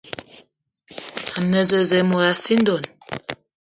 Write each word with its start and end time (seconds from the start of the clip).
A 1.37 1.39
ne 1.49 1.61
zeze 1.69 1.99
mot 2.09 2.25
a 2.29 2.31
sii 2.43 2.59
ndonn 2.61 2.85